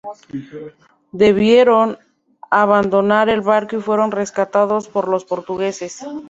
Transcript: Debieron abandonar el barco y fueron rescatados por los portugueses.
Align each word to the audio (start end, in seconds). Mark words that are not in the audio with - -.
Debieron 1.11 1.99
abandonar 2.49 3.29
el 3.29 3.41
barco 3.41 3.75
y 3.75 3.81
fueron 3.81 4.09
rescatados 4.11 4.87
por 4.87 5.07
los 5.07 5.25
portugueses. 5.25 6.03